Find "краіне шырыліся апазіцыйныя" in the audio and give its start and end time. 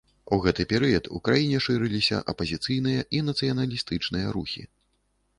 1.27-3.03